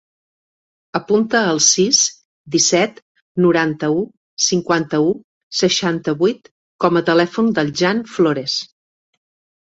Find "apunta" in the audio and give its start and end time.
0.99-1.39